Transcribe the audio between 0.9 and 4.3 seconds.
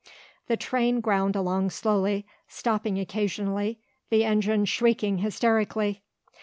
ground along slowly, stopping occasionally, the